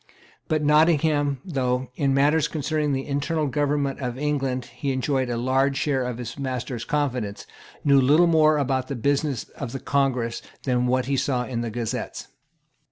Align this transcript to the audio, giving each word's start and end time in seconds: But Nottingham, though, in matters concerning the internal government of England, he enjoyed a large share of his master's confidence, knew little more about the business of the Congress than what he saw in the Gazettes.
But 0.47 0.63
Nottingham, 0.63 1.41
though, 1.45 1.91
in 1.95 2.11
matters 2.11 2.47
concerning 2.47 2.91
the 2.91 3.05
internal 3.05 3.45
government 3.45 3.99
of 3.99 4.17
England, 4.17 4.65
he 4.73 4.91
enjoyed 4.91 5.29
a 5.29 5.37
large 5.37 5.77
share 5.77 6.01
of 6.01 6.17
his 6.17 6.39
master's 6.39 6.83
confidence, 6.85 7.45
knew 7.83 8.01
little 8.01 8.25
more 8.25 8.57
about 8.57 8.87
the 8.87 8.95
business 8.95 9.43
of 9.49 9.73
the 9.73 9.79
Congress 9.79 10.41
than 10.63 10.87
what 10.87 11.05
he 11.05 11.17
saw 11.17 11.45
in 11.45 11.61
the 11.61 11.69
Gazettes. 11.69 12.29